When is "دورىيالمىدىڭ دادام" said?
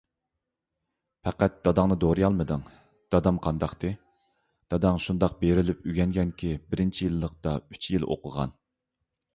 2.03-3.37